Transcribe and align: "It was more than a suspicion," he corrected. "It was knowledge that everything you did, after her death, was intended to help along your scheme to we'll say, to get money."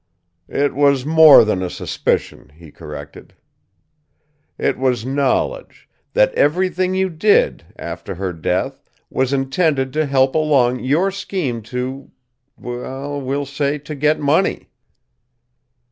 "It 0.49 0.73
was 0.73 1.05
more 1.05 1.45
than 1.45 1.61
a 1.61 1.69
suspicion," 1.69 2.49
he 2.55 2.71
corrected. 2.71 3.35
"It 4.57 4.79
was 4.79 5.05
knowledge 5.05 5.87
that 6.13 6.33
everything 6.33 6.95
you 6.95 7.07
did, 7.07 7.65
after 7.75 8.15
her 8.15 8.33
death, 8.33 8.81
was 9.11 9.31
intended 9.31 9.93
to 9.93 10.07
help 10.07 10.33
along 10.33 10.79
your 10.79 11.11
scheme 11.11 11.61
to 11.69 12.09
we'll 12.57 13.45
say, 13.45 13.77
to 13.77 13.93
get 13.93 14.19
money." 14.19 14.71